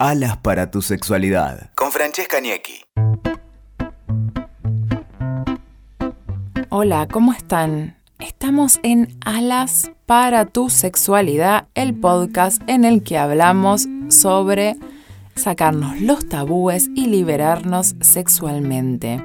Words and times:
Alas 0.00 0.36
para 0.38 0.72
tu 0.72 0.82
sexualidad. 0.82 1.70
Con 1.76 1.92
Francesca 1.92 2.40
Niecki. 2.40 2.82
Hola, 6.68 7.06
¿cómo 7.06 7.32
están? 7.32 7.96
Estamos 8.18 8.80
en 8.82 9.16
Alas 9.24 9.92
para 10.04 10.46
tu 10.46 10.68
sexualidad, 10.68 11.68
el 11.76 11.94
podcast 11.94 12.60
en 12.66 12.84
el 12.84 13.04
que 13.04 13.18
hablamos 13.18 13.86
sobre 14.08 14.74
sacarnos 15.36 16.00
los 16.00 16.28
tabúes 16.28 16.90
y 16.96 17.06
liberarnos 17.06 17.94
sexualmente. 18.00 19.24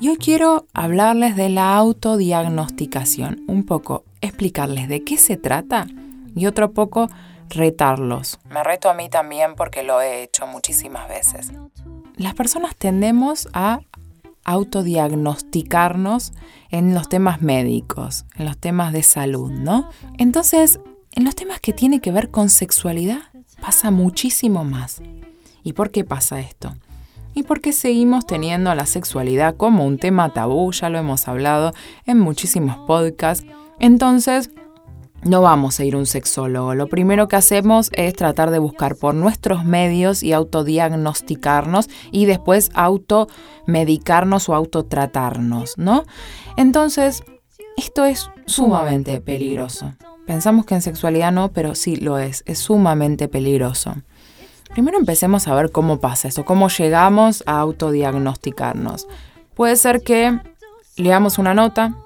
Y 0.00 0.08
hoy 0.08 0.16
quiero 0.16 0.66
hablarles 0.74 1.36
de 1.36 1.50
la 1.50 1.76
autodiagnosticación, 1.76 3.44
un 3.46 3.64
poco 3.64 4.02
explicarles 4.20 4.88
de 4.88 5.04
qué 5.04 5.16
se 5.16 5.36
trata 5.36 5.86
y 6.34 6.46
otro 6.46 6.72
poco 6.72 7.08
retarlos. 7.50 8.38
Me 8.48 8.64
reto 8.64 8.88
a 8.88 8.94
mí 8.94 9.08
también 9.08 9.54
porque 9.54 9.82
lo 9.82 10.00
he 10.00 10.22
hecho 10.22 10.46
muchísimas 10.46 11.08
veces. 11.08 11.52
Las 12.16 12.34
personas 12.34 12.76
tendemos 12.76 13.48
a 13.52 13.80
autodiagnosticarnos 14.44 16.32
en 16.70 16.94
los 16.94 17.08
temas 17.08 17.42
médicos, 17.42 18.24
en 18.36 18.46
los 18.46 18.58
temas 18.58 18.92
de 18.92 19.02
salud, 19.02 19.50
¿no? 19.50 19.90
Entonces, 20.18 20.80
en 21.12 21.24
los 21.24 21.34
temas 21.34 21.60
que 21.60 21.72
tienen 21.72 22.00
que 22.00 22.12
ver 22.12 22.30
con 22.30 22.48
sexualidad 22.48 23.20
pasa 23.60 23.90
muchísimo 23.90 24.64
más. 24.64 25.02
¿Y 25.62 25.74
por 25.74 25.90
qué 25.90 26.04
pasa 26.04 26.40
esto? 26.40 26.74
Y 27.34 27.44
porque 27.44 27.72
seguimos 27.72 28.26
teniendo 28.26 28.74
la 28.74 28.86
sexualidad 28.86 29.56
como 29.56 29.86
un 29.86 29.98
tema 29.98 30.32
tabú, 30.32 30.72
ya 30.72 30.88
lo 30.88 30.98
hemos 30.98 31.28
hablado 31.28 31.72
en 32.06 32.18
muchísimos 32.18 32.76
podcasts. 32.86 33.46
Entonces, 33.78 34.50
no 35.22 35.42
vamos 35.42 35.78
a 35.78 35.84
ir 35.84 35.94
a 35.94 35.98
un 35.98 36.06
sexólogo. 36.06 36.74
Lo 36.74 36.86
primero 36.86 37.28
que 37.28 37.36
hacemos 37.36 37.90
es 37.92 38.14
tratar 38.14 38.50
de 38.50 38.58
buscar 38.58 38.96
por 38.96 39.14
nuestros 39.14 39.64
medios 39.64 40.22
y 40.22 40.32
autodiagnosticarnos 40.32 41.88
y 42.10 42.26
después 42.26 42.70
automedicarnos 42.74 44.48
o 44.48 44.54
autotratarnos, 44.54 45.76
¿no? 45.76 46.04
Entonces, 46.56 47.22
esto 47.76 48.04
es 48.04 48.30
sumamente 48.46 49.20
peligroso. 49.20 49.94
Pensamos 50.26 50.64
que 50.64 50.74
en 50.74 50.82
sexualidad 50.82 51.32
no, 51.32 51.50
pero 51.52 51.74
sí 51.74 51.96
lo 51.96 52.18
es, 52.18 52.42
es 52.46 52.58
sumamente 52.58 53.28
peligroso. 53.28 53.96
Primero 54.72 54.98
empecemos 54.98 55.48
a 55.48 55.54
ver 55.54 55.72
cómo 55.72 55.98
pasa 55.98 56.28
eso, 56.28 56.44
cómo 56.44 56.68
llegamos 56.68 57.42
a 57.46 57.58
autodiagnosticarnos. 57.58 59.08
Puede 59.54 59.74
ser 59.76 60.02
que 60.02 60.38
leamos 60.96 61.38
una 61.38 61.54
nota, 61.54 61.96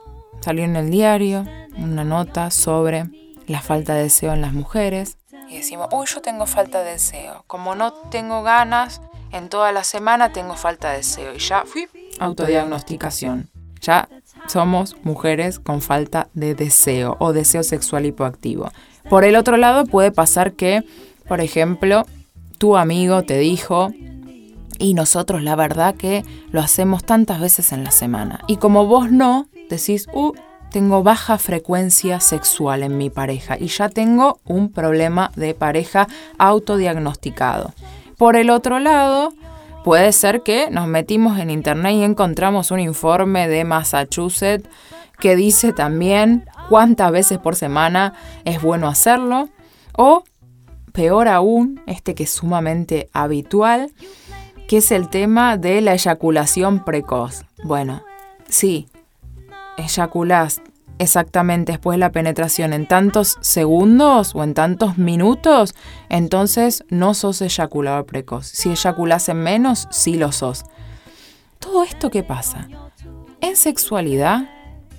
salió 0.41 0.65
en 0.65 0.77
el 0.77 0.91
diario, 0.91 1.45
una 1.77 2.05
nota 2.05 2.51
sobre 2.51 3.05
la 3.47 3.61
falta 3.61 3.95
de 3.95 4.05
deseo 4.05 4.33
en 4.33 4.41
las 4.41 4.53
mujeres 4.53 5.19
y 5.49 5.57
decimos, 5.59 5.89
uy, 5.93 6.07
yo 6.07 6.21
tengo 6.21 6.47
falta 6.47 6.83
de 6.83 6.93
deseo. 6.93 7.45
Como 7.47 7.75
no 7.75 7.93
tengo 7.93 8.43
ganas, 8.43 9.01
en 9.33 9.49
toda 9.49 9.73
la 9.73 9.85
semana 9.85 10.33
tengo 10.33 10.57
falta 10.57 10.91
de 10.91 10.99
deseo. 10.99 11.35
Y 11.35 11.39
ya 11.39 11.65
fui 11.65 11.87
autodiagnosticación. 12.19 13.51
Ya 13.81 14.09
somos 14.47 14.97
mujeres 15.05 15.59
con 15.59 15.83
falta 15.83 16.29
de 16.33 16.55
deseo 16.55 17.17
o 17.21 17.33
deseo 17.33 17.63
sexual 17.63 18.07
hipoactivo. 18.07 18.71
Por 19.11 19.25
el 19.25 19.37
otro 19.37 19.57
lado 19.57 19.85
puede 19.85 20.11
pasar 20.11 20.55
que, 20.55 20.83
por 21.29 21.41
ejemplo, 21.41 22.07
tu 22.59 22.77
amigo 22.77 23.23
te 23.25 23.39
dijo, 23.39 23.93
y 24.79 24.95
nosotros 24.95 25.43
la 25.43 25.57
verdad 25.57 25.95
que 25.95 26.25
lo 26.51 26.61
hacemos 26.61 27.05
tantas 27.05 27.41
veces 27.41 27.73
en 27.73 27.85
la 27.85 27.91
semana. 27.91 28.41
Y 28.49 28.57
como 28.57 28.87
vos 28.87 29.11
no, 29.11 29.47
decís, 29.69 30.07
uh, 30.15 30.33
tengo 30.75 31.05
baja 31.05 31.39
frecuencia 31.39 32.19
sexual 32.19 32.83
en 32.83 32.99
mi 32.99 33.09
pareja 33.09 33.57
y 33.57 33.69
ya 33.69 33.89
tengo 33.89 34.41
un 34.45 34.73
problema 34.73 35.31
de 35.37 35.55
pareja 35.55 36.09
autodiagnosticado. 36.37 37.73
Por 38.19 38.35
el 38.35 38.51
otro 38.51 38.81
lado, 38.81 39.33
puede 39.85 40.11
ser 40.11 40.43
que 40.43 40.73
nos 40.73 40.89
metimos 40.89 41.39
en 41.39 41.51
internet 41.51 41.93
y 41.93 42.03
encontramos 42.03 42.73
un 42.73 42.81
informe 42.81 43.47
de 43.47 43.63
Massachusetts 43.63 44.69
que 45.21 45.37
dice 45.37 45.73
también 45.73 46.45
cuántas 46.69 47.13
veces 47.13 47.39
por 47.39 47.55
semana 47.55 48.15
es 48.45 48.61
bueno 48.61 48.89
hacerlo 48.89 49.51
o 49.97 50.25
peor 50.93 51.29
aún, 51.29 51.83
este 51.87 52.17
que 52.17 52.25
es 52.25 52.31
sumamente 52.31 53.09
habitual, 53.13 53.93
que 54.67 54.79
es 54.79 54.91
el 54.91 55.09
tema 55.09 55.57
de 55.57 55.81
la 55.83 55.93
eyaculación 55.93 56.85
precoz. 56.85 57.45
Bueno, 57.63 58.03
sí, 58.49 58.89
eyaculás 59.77 60.63
exactamente 60.99 61.73
después 61.73 61.97
de 61.97 62.01
la 62.01 62.13
penetración 62.13 62.73
en 62.73 62.87
tantos 62.87 63.37
segundos 63.41 64.35
o 64.35 64.45
en 64.45 64.55
tantos 64.55 64.99
minutos, 64.99 65.75
entonces 66.09 66.85
no 66.89 67.15
sos 67.15 67.43
eyaculador 67.43 68.07
precoz. 68.07 68.47
Si 68.47 68.71
eyaculás 68.71 69.29
en 69.29 69.43
menos, 69.43 69.89
sí 69.91 70.17
lo 70.17 70.33
sos. 70.33 70.65
¿Todo 71.59 71.83
esto 71.83 72.11
qué 72.11 72.23
pasa? 72.23 72.69
En 73.41 73.57
sexualidad 73.57 74.49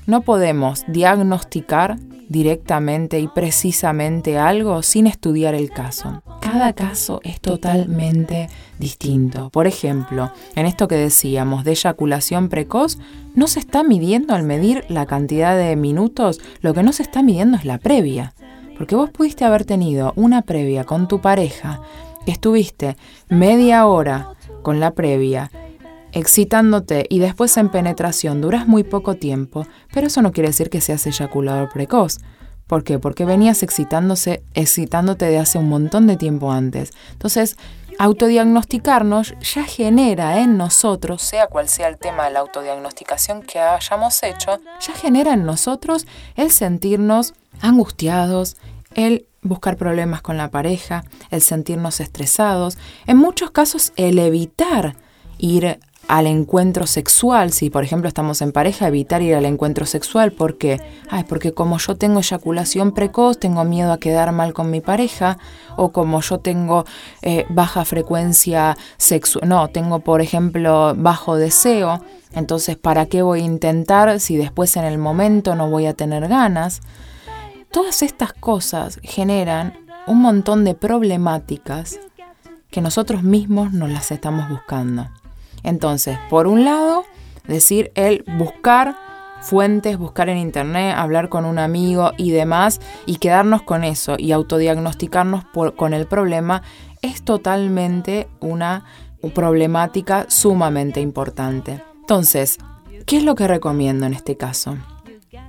no 0.06 0.22
podemos 0.22 0.84
diagnosticar 0.88 1.98
directamente 2.30 3.20
y 3.20 3.28
precisamente 3.28 4.38
algo 4.38 4.82
sin 4.84 5.08
estudiar 5.08 5.56
el 5.56 5.70
caso. 5.70 6.22
Cada 6.42 6.74
caso 6.74 7.22
es 7.24 7.40
totalmente 7.40 8.50
distinto. 8.80 9.50
Por 9.50 9.68
ejemplo, 9.68 10.32
en 10.56 10.66
esto 10.66 10.88
que 10.88 10.96
decíamos 10.96 11.64
de 11.64 11.72
eyaculación 11.72 12.50
precoz, 12.50 12.98
no 13.36 13.48
se 13.48 13.60
está 13.60 13.84
midiendo 13.84 14.34
al 14.34 14.44
medir 14.44 14.86
la 14.90 15.06
cantidad 15.06 15.58
de 15.58 15.76
minutos, 15.76 16.40
lo 16.62 16.74
que 16.74 16.84
no 16.84 16.94
se 16.94 17.04
está 17.04 17.24
midiendo 17.24 17.58
es 17.58 17.66
la 17.66 17.78
previa. 17.78 18.34
Porque 18.78 18.96
vos 18.96 19.10
pudiste 19.10 19.46
haber 19.46 19.66
tenido 19.66 20.14
una 20.16 20.42
previa 20.42 20.84
con 20.84 21.08
tu 21.08 21.22
pareja, 21.22 21.82
que 22.26 22.32
estuviste 22.32 22.98
media 23.30 23.86
hora 23.86 24.30
con 24.64 24.80
la 24.80 24.92
previa, 24.92 25.52
excitándote 26.16 27.06
y 27.10 27.20
después 27.20 27.56
en 27.58 27.70
penetración 27.70 28.42
duras 28.42 28.68
muy 28.68 28.84
poco 28.84 29.16
tiempo, 29.16 29.68
pero 29.94 30.08
eso 30.08 30.22
no 30.22 30.32
quiere 30.32 30.50
decir 30.50 30.70
que 30.70 30.82
seas 30.82 31.06
eyaculador 31.06 31.70
precoz. 31.72 32.20
¿Por 32.68 32.84
qué? 32.84 32.98
Porque 32.98 33.26
venías 33.26 33.62
excitándose, 33.62 34.42
excitándote 34.56 35.26
de 35.26 35.38
hace 35.38 35.60
un 35.60 35.70
montón 35.70 36.08
de 36.08 36.16
tiempo 36.16 36.52
antes. 36.52 36.92
Entonces, 37.12 37.58
autodiagnosticarnos 38.00 39.36
ya 39.42 39.66
genera 39.66 40.40
en 40.40 40.58
nosotros, 40.58 41.22
sea 41.22 41.48
cual 41.48 41.68
sea 41.68 41.90
el 41.90 41.98
tema 41.98 42.26
de 42.26 42.32
la 42.32 42.40
autodiagnosticación 42.40 43.44
que 43.44 43.60
hayamos 43.60 44.24
hecho, 44.24 44.60
ya 44.80 44.94
genera 44.94 45.34
en 45.34 45.46
nosotros 45.46 46.08
el 46.38 46.50
sentirnos 46.50 47.34
angustiados, 47.62 48.56
el 48.96 49.28
buscar 49.42 49.76
problemas 49.76 50.22
con 50.22 50.38
la 50.38 50.50
pareja, 50.50 51.04
el 51.30 51.42
sentirnos 51.42 52.00
estresados, 52.00 52.78
en 53.06 53.18
muchos 53.18 53.52
casos 53.52 53.92
el 53.98 54.18
evitar 54.18 54.96
ir 55.38 55.80
al 56.08 56.28
encuentro 56.28 56.86
sexual, 56.86 57.52
si 57.52 57.70
por 57.70 57.84
ejemplo 57.84 58.08
estamos 58.08 58.42
en 58.42 58.52
pareja, 58.52 58.88
evitar 58.88 59.22
ir 59.22 59.36
al 59.36 59.46
encuentro 59.46 59.86
sexual, 59.86 60.32
¿por 60.32 60.58
qué? 60.58 60.80
porque 61.28 61.54
como 61.54 61.78
yo 61.78 61.96
tengo 61.96 62.20
eyaculación 62.20 62.92
precoz, 62.92 63.40
tengo 63.40 63.64
miedo 63.64 63.92
a 63.92 64.00
quedar 64.00 64.32
mal 64.32 64.54
con 64.54 64.70
mi 64.70 64.82
pareja, 64.82 65.38
o 65.78 65.92
como 65.92 66.22
yo 66.22 66.40
tengo 66.40 66.86
eh, 67.22 67.46
baja 67.50 67.86
frecuencia 67.86 68.78
sexual, 68.98 69.48
no, 69.50 69.68
tengo 69.70 70.00
por 70.00 70.22
ejemplo 70.22 70.94
bajo 70.96 71.38
deseo, 71.38 72.02
entonces 72.34 72.78
¿para 72.78 73.08
qué 73.08 73.22
voy 73.22 73.42
a 73.42 73.46
intentar 73.46 74.20
si 74.20 74.38
después 74.38 74.76
en 74.78 74.84
el 74.84 74.98
momento 74.98 75.56
no 75.56 75.70
voy 75.70 75.88
a 75.88 75.94
tener 75.94 76.28
ganas? 76.28 76.82
Todas 77.72 78.04
estas 78.04 78.34
cosas 78.34 79.00
generan 79.04 79.74
un 80.08 80.22
montón 80.22 80.64
de 80.64 80.76
problemáticas 80.76 82.00
que 82.70 82.82
nosotros 82.82 83.24
mismos 83.24 83.74
nos 83.74 83.90
las 83.90 84.12
estamos 84.12 84.50
buscando. 84.50 85.10
Entonces, 85.66 86.18
por 86.30 86.48
un 86.48 86.64
lado, 86.64 87.04
decir 87.48 87.92
el 87.96 88.24
buscar 88.38 88.96
fuentes, 89.42 89.98
buscar 89.98 90.30
en 90.30 90.38
internet, 90.38 90.96
hablar 90.96 91.30
con 91.30 91.44
un 91.44 91.60
amigo 91.60 92.12
y 92.18 92.32
demás, 92.32 92.80
y 93.06 93.18
quedarnos 93.18 93.64
con 93.64 93.84
eso 93.84 94.16
y 94.18 94.32
autodiagnosticarnos 94.32 95.44
con 95.76 95.94
el 95.94 96.08
problema, 96.08 96.62
es 97.02 97.24
totalmente 97.24 98.28
una 98.40 98.86
problemática 99.34 100.26
sumamente 100.30 101.02
importante. 101.02 101.84
Entonces, 102.00 102.60
¿qué 103.06 103.18
es 103.18 103.24
lo 103.24 103.36
que 103.36 103.48
recomiendo 103.48 104.06
en 104.06 104.14
este 104.14 104.38
caso? 104.38 104.78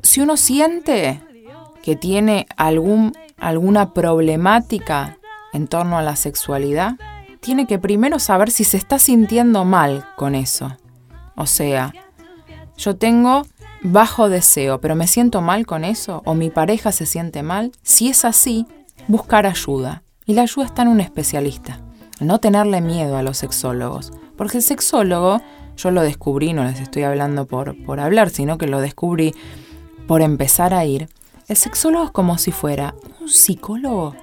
Si 0.02 0.20
uno 0.20 0.36
siente 0.36 1.22
que 1.82 1.94
tiene 1.94 2.46
algún, 2.56 3.12
alguna 3.38 3.92
problemática 3.92 5.18
en 5.52 5.68
torno 5.68 5.98
a 5.98 6.02
la 6.02 6.16
sexualidad, 6.16 6.96
tiene 7.46 7.68
que 7.68 7.78
primero 7.78 8.18
saber 8.18 8.50
si 8.50 8.64
se 8.64 8.76
está 8.76 8.98
sintiendo 8.98 9.64
mal 9.64 10.04
con 10.16 10.34
eso. 10.34 10.76
O 11.36 11.46
sea, 11.46 11.92
yo 12.76 12.96
tengo 12.96 13.46
bajo 13.84 14.28
deseo, 14.28 14.80
pero 14.80 14.96
me 14.96 15.06
siento 15.06 15.40
mal 15.42 15.64
con 15.64 15.84
eso, 15.84 16.22
o 16.24 16.34
mi 16.34 16.50
pareja 16.50 16.90
se 16.90 17.06
siente 17.06 17.44
mal. 17.44 17.70
Si 17.84 18.08
es 18.08 18.24
así, 18.24 18.66
buscar 19.06 19.46
ayuda. 19.46 20.02
Y 20.24 20.34
la 20.34 20.42
ayuda 20.42 20.66
está 20.66 20.82
en 20.82 20.88
un 20.88 21.00
especialista. 21.00 21.78
No 22.18 22.40
tenerle 22.40 22.80
miedo 22.80 23.16
a 23.16 23.22
los 23.22 23.38
sexólogos. 23.38 24.12
Porque 24.36 24.56
el 24.56 24.64
sexólogo, 24.64 25.40
yo 25.76 25.92
lo 25.92 26.02
descubrí, 26.02 26.52
no 26.52 26.64
les 26.64 26.80
estoy 26.80 27.04
hablando 27.04 27.46
por, 27.46 27.80
por 27.84 28.00
hablar, 28.00 28.30
sino 28.30 28.58
que 28.58 28.66
lo 28.66 28.80
descubrí 28.80 29.36
por 30.08 30.20
empezar 30.20 30.74
a 30.74 30.84
ir. 30.84 31.08
El 31.46 31.56
sexólogo 31.56 32.06
es 32.06 32.10
como 32.10 32.38
si 32.38 32.50
fuera 32.50 32.96
un 33.20 33.28
psicólogo 33.28 34.16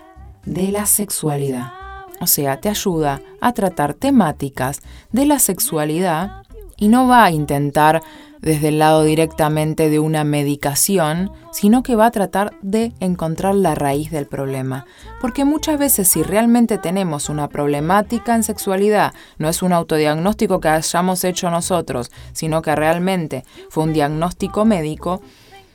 de 0.43 0.73
la 0.73 0.85
sexualidad. 0.85 1.82
O 2.23 2.27
sea, 2.27 2.55
te 2.55 2.69
ayuda 2.69 3.21
a 3.41 3.51
tratar 3.51 3.93
temáticas 3.95 4.79
de 5.11 5.25
la 5.25 5.39
sexualidad 5.39 6.43
y 6.77 6.87
no 6.87 7.05
va 7.05 7.25
a 7.25 7.31
intentar 7.31 8.01
desde 8.39 8.69
el 8.69 8.79
lado 8.79 9.03
directamente 9.03 9.89
de 9.89 9.99
una 9.99 10.23
medicación, 10.23 11.33
sino 11.51 11.83
que 11.83 11.97
va 11.97 12.05
a 12.05 12.11
tratar 12.11 12.53
de 12.61 12.93
encontrar 13.01 13.55
la 13.55 13.75
raíz 13.75 14.09
del 14.09 14.25
problema. 14.25 14.85
Porque 15.19 15.43
muchas 15.43 15.77
veces 15.77 16.07
si 16.07 16.23
realmente 16.23 16.77
tenemos 16.77 17.27
una 17.27 17.49
problemática 17.49 18.35
en 18.35 18.43
sexualidad, 18.43 19.13
no 19.37 19.49
es 19.49 19.61
un 19.61 19.73
autodiagnóstico 19.73 20.61
que 20.61 20.69
hayamos 20.69 21.25
hecho 21.25 21.49
nosotros, 21.49 22.09
sino 22.31 22.61
que 22.61 22.73
realmente 22.73 23.43
fue 23.69 23.83
un 23.83 23.91
diagnóstico 23.91 24.63
médico, 24.63 25.21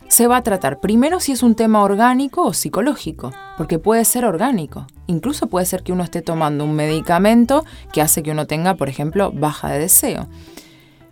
se 0.08 0.26
va 0.26 0.38
a 0.38 0.43
tratar 0.43 0.81
primero 0.81 1.20
si 1.20 1.32
es 1.32 1.43
un 1.43 1.55
tema 1.55 1.82
orgánico 1.82 2.44
o 2.44 2.52
psicológico, 2.52 3.32
porque 3.56 3.78
puede 3.78 4.05
ser 4.05 4.25
orgánico. 4.25 4.87
Incluso 5.06 5.46
puede 5.46 5.66
ser 5.66 5.82
que 5.82 5.93
uno 5.93 6.05
esté 6.05 6.22
tomando 6.22 6.64
un 6.64 6.75
medicamento 6.75 7.64
que 7.93 8.02
hace 8.02 8.22
que 8.22 8.31
uno 8.31 8.46
tenga, 8.46 8.75
por 8.75 8.88
ejemplo, 8.88 9.32
baja 9.32 9.70
de 9.70 9.78
deseo 9.78 10.28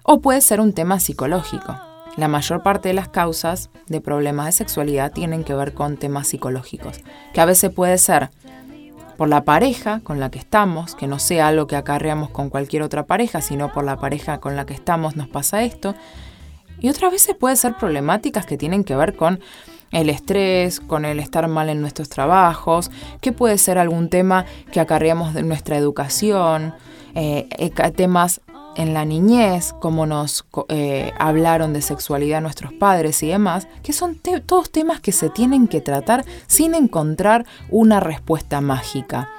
o 0.09 0.21
puede 0.21 0.41
ser 0.41 0.61
un 0.61 0.73
tema 0.73 1.01
psicológico. 1.01 1.77
La 2.17 2.29
mayor 2.29 2.63
parte 2.63 2.89
de 2.89 2.95
las 2.95 3.09
causas 3.09 3.71
de 3.89 4.01
problemas 4.01 4.47
de 4.47 4.53
sexualidad 4.53 5.13
tienen 5.13 5.43
que 5.43 5.53
ver 5.53 5.75
con 5.75 5.97
temas 5.97 6.29
psicológicos, 6.29 7.01
que 7.35 7.41
a 7.41 7.45
veces 7.45 7.73
puede 7.73 7.99
ser 7.99 8.31
por 9.17 9.29
la 9.29 9.45
pareja 9.45 10.01
con 10.01 10.21
la 10.21 10.31
que 10.31 10.39
estamos, 10.39 10.95
que 10.95 11.09
no 11.09 11.19
sea 11.19 11.49
algo 11.49 11.67
que 11.67 11.75
acarreamos 11.75 12.31
con 12.31 12.51
cualquier 12.51 12.83
otra 12.83 13.07
pareja, 13.07 13.41
sino 13.41 13.73
por 13.73 13.85
la 13.85 13.97
pareja 13.97 14.39
con 14.39 14.55
la 14.55 14.65
que 14.65 14.75
estamos 14.75 15.17
nos 15.17 15.29
pasa 15.29 15.63
esto. 15.63 15.97
Y 16.81 16.89
otras 16.89 17.13
veces 17.13 17.35
puede 17.35 17.57
ser 17.57 17.77
problemáticas 17.77 18.47
que 18.47 18.57
tienen 18.57 18.85
que 18.85 18.97
ver 18.97 19.17
con 19.17 19.41
el 19.93 20.11
estrés, 20.11 20.81
con 20.81 21.05
el 21.05 21.21
estar 21.21 21.47
mal 21.49 21.69
en 21.69 21.81
nuestros 21.81 22.09
trabajos, 22.09 22.91
que 23.21 23.33
puede 23.33 23.59
ser 23.59 23.79
algún 23.79 24.09
tema 24.09 24.45
que 24.73 24.81
acarreamos 24.81 25.33
de 25.35 25.43
nuestra 25.43 25.77
educación, 25.77 26.75
eh, 27.15 27.49
eh, 27.59 27.71
temas 27.93 28.41
en 28.77 28.93
la 28.93 29.05
niñez, 29.07 29.75
como 29.81 30.05
nos 30.05 30.45
eh, 30.69 31.13
hablaron 31.19 31.73
de 31.73 31.81
sexualidad 31.81 32.43
nuestros 32.43 32.75
padres 32.75 33.23
y 33.23 33.29
demás, 33.29 33.69
que 33.83 33.95
son 33.95 34.21
todos 34.45 34.71
temas 34.71 35.01
que 35.01 35.13
se 35.13 35.31
tienen 35.31 35.67
que 35.67 35.81
tratar 35.81 36.27
sin 36.47 36.75
encontrar 36.75 37.47
una 37.71 38.01
respuesta 38.01 38.61
mágica. 38.61 39.31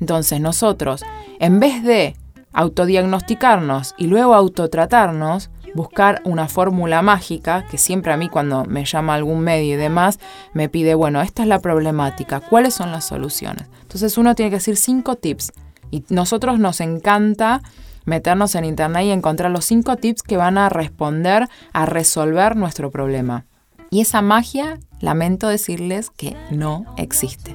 Entonces 0.00 0.40
nosotros, 0.40 1.02
en 1.40 1.60
vez 1.60 1.82
de 1.82 2.14
autodiagnosticarnos 2.52 3.94
y 3.96 4.06
luego 4.06 4.34
autotratarnos, 4.34 5.48
buscar 5.74 6.22
una 6.24 6.48
fórmula 6.48 7.02
mágica, 7.02 7.66
que 7.70 7.78
siempre 7.78 8.12
a 8.12 8.16
mí 8.16 8.28
cuando 8.28 8.64
me 8.64 8.84
llama 8.84 9.14
algún 9.14 9.40
medio 9.40 9.74
y 9.74 9.76
demás, 9.76 10.18
me 10.52 10.68
pide, 10.68 10.94
bueno, 10.94 11.20
esta 11.20 11.42
es 11.42 11.48
la 11.48 11.60
problemática, 11.60 12.40
¿cuáles 12.40 12.74
son 12.74 12.92
las 12.92 13.04
soluciones? 13.04 13.66
Entonces 13.82 14.16
uno 14.16 14.34
tiene 14.34 14.50
que 14.50 14.56
decir 14.56 14.76
cinco 14.76 15.16
tips. 15.16 15.52
Y 15.90 16.04
nosotros 16.08 16.58
nos 16.58 16.80
encanta 16.80 17.60
meternos 18.04 18.54
en 18.54 18.64
internet 18.64 19.04
y 19.04 19.10
encontrar 19.10 19.50
los 19.50 19.64
cinco 19.64 19.96
tips 19.96 20.22
que 20.22 20.36
van 20.36 20.58
a 20.58 20.68
responder 20.68 21.48
a 21.72 21.86
resolver 21.86 22.56
nuestro 22.56 22.90
problema. 22.90 23.46
Y 23.90 24.00
esa 24.00 24.22
magia, 24.22 24.78
lamento 25.00 25.48
decirles 25.48 26.10
que 26.10 26.36
no 26.50 26.84
existe. 26.96 27.54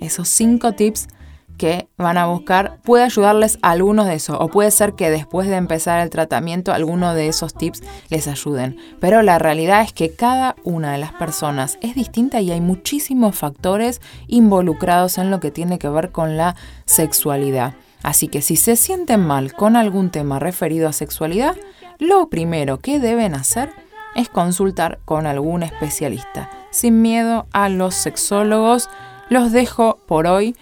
Esos 0.00 0.28
cinco 0.28 0.72
tips 0.72 1.08
que 1.56 1.88
van 1.96 2.18
a 2.18 2.26
buscar 2.26 2.78
puede 2.82 3.04
ayudarles 3.04 3.58
a 3.62 3.70
algunos 3.70 4.06
de 4.06 4.14
esos 4.14 4.36
o 4.40 4.48
puede 4.48 4.70
ser 4.70 4.94
que 4.94 5.10
después 5.10 5.48
de 5.48 5.56
empezar 5.56 6.00
el 6.00 6.10
tratamiento 6.10 6.72
alguno 6.72 7.14
de 7.14 7.28
esos 7.28 7.54
tips 7.54 7.82
les 8.08 8.28
ayuden. 8.28 8.76
Pero 9.00 9.22
la 9.22 9.38
realidad 9.38 9.82
es 9.82 9.92
que 9.92 10.14
cada 10.14 10.56
una 10.64 10.92
de 10.92 10.98
las 10.98 11.12
personas 11.12 11.78
es 11.80 11.94
distinta 11.94 12.40
y 12.40 12.50
hay 12.50 12.60
muchísimos 12.60 13.36
factores 13.36 14.00
involucrados 14.26 15.18
en 15.18 15.30
lo 15.30 15.40
que 15.40 15.50
tiene 15.50 15.78
que 15.78 15.88
ver 15.88 16.10
con 16.10 16.36
la 16.36 16.56
sexualidad. 16.84 17.74
Así 18.02 18.28
que 18.28 18.42
si 18.42 18.56
se 18.56 18.76
sienten 18.76 19.20
mal 19.20 19.52
con 19.52 19.76
algún 19.76 20.10
tema 20.10 20.38
referido 20.38 20.88
a 20.88 20.92
sexualidad, 20.92 21.56
lo 21.98 22.28
primero 22.28 22.78
que 22.78 22.98
deben 22.98 23.34
hacer 23.34 23.70
es 24.14 24.28
consultar 24.28 24.98
con 25.04 25.26
algún 25.26 25.62
especialista. 25.62 26.50
Sin 26.70 27.00
miedo 27.02 27.46
a 27.52 27.68
los 27.68 27.94
sexólogos, 27.94 28.90
los 29.28 29.52
dejo 29.52 29.98
por 30.06 30.26
hoy 30.26 30.56